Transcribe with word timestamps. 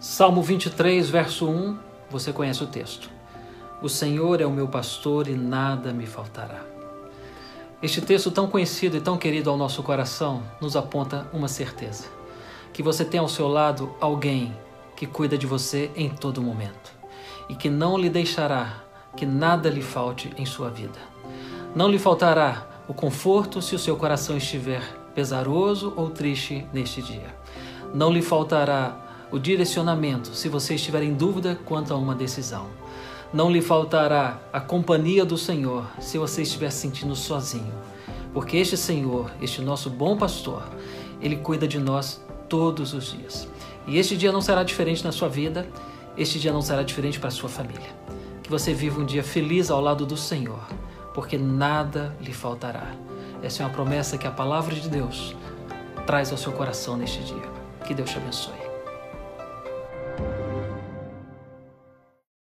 Salmo 0.00 0.42
23, 0.42 1.10
verso 1.10 1.48
1, 1.48 1.76
você 2.08 2.32
conhece 2.32 2.62
o 2.62 2.68
texto. 2.68 3.10
O 3.82 3.88
Senhor 3.88 4.40
é 4.40 4.46
o 4.46 4.50
meu 4.52 4.68
pastor 4.68 5.26
e 5.26 5.34
nada 5.34 5.92
me 5.92 6.06
faltará. 6.06 6.60
Este 7.82 8.00
texto 8.00 8.30
tão 8.30 8.46
conhecido 8.46 8.96
e 8.96 9.00
tão 9.00 9.18
querido 9.18 9.50
ao 9.50 9.56
nosso 9.56 9.82
coração 9.82 10.44
nos 10.60 10.76
aponta 10.76 11.26
uma 11.32 11.48
certeza: 11.48 12.04
que 12.72 12.80
você 12.80 13.04
tem 13.04 13.18
ao 13.18 13.28
seu 13.28 13.48
lado 13.48 13.92
alguém 14.00 14.56
que 14.94 15.04
cuida 15.04 15.36
de 15.36 15.48
você 15.48 15.90
em 15.96 16.08
todo 16.08 16.40
momento 16.40 16.92
e 17.48 17.56
que 17.56 17.68
não 17.68 17.98
lhe 17.98 18.08
deixará 18.08 18.84
que 19.16 19.26
nada 19.26 19.68
lhe 19.68 19.82
falte 19.82 20.30
em 20.38 20.46
sua 20.46 20.70
vida. 20.70 21.00
Não 21.74 21.88
lhe 21.88 21.98
faltará 21.98 22.68
o 22.86 22.94
conforto 22.94 23.60
se 23.60 23.74
o 23.74 23.78
seu 23.80 23.96
coração 23.96 24.36
estiver 24.36 24.80
pesaroso 25.12 25.92
ou 25.96 26.08
triste 26.08 26.64
neste 26.72 27.02
dia. 27.02 27.34
Não 27.92 28.12
lhe 28.12 28.22
faltará 28.22 29.07
o 29.30 29.38
direcionamento 29.38 30.34
se 30.34 30.48
você 30.48 30.74
estiver 30.74 31.02
em 31.02 31.14
dúvida 31.14 31.58
quanto 31.64 31.92
a 31.92 31.96
uma 31.96 32.14
decisão. 32.14 32.66
Não 33.32 33.50
lhe 33.50 33.60
faltará 33.60 34.40
a 34.52 34.60
companhia 34.60 35.24
do 35.24 35.36
Senhor 35.36 35.86
se 36.00 36.16
você 36.16 36.42
estiver 36.42 36.70
sentindo 36.70 37.14
sozinho, 37.14 37.72
porque 38.32 38.56
este 38.56 38.76
Senhor, 38.76 39.30
este 39.42 39.60
nosso 39.60 39.90
bom 39.90 40.16
pastor, 40.16 40.62
ele 41.20 41.36
cuida 41.36 41.68
de 41.68 41.78
nós 41.78 42.22
todos 42.48 42.94
os 42.94 43.12
dias. 43.12 43.46
E 43.86 43.98
este 43.98 44.16
dia 44.16 44.32
não 44.32 44.40
será 44.40 44.62
diferente 44.62 45.04
na 45.04 45.12
sua 45.12 45.28
vida, 45.28 45.66
este 46.16 46.38
dia 46.38 46.52
não 46.52 46.62
será 46.62 46.82
diferente 46.82 47.18
para 47.18 47.28
a 47.28 47.32
sua 47.32 47.48
família. 47.48 47.88
Que 48.42 48.50
você 48.50 48.72
viva 48.72 49.00
um 49.00 49.04
dia 49.04 49.22
feliz 49.22 49.70
ao 49.70 49.80
lado 49.80 50.06
do 50.06 50.16
Senhor, 50.16 50.60
porque 51.12 51.36
nada 51.36 52.16
lhe 52.20 52.32
faltará. 52.32 52.94
Essa 53.42 53.62
é 53.62 53.66
uma 53.66 53.72
promessa 53.72 54.18
que 54.18 54.26
a 54.26 54.30
palavra 54.30 54.74
de 54.74 54.88
Deus 54.88 55.36
traz 56.06 56.32
ao 56.32 56.38
seu 56.38 56.52
coração 56.52 56.96
neste 56.96 57.22
dia. 57.22 57.48
Que 57.84 57.94
Deus 57.94 58.10
te 58.10 58.16
abençoe. 58.16 58.67